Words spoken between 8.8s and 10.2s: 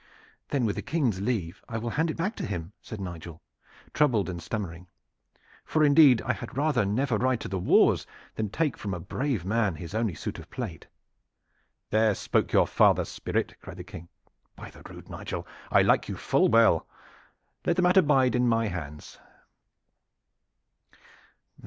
a brave man his only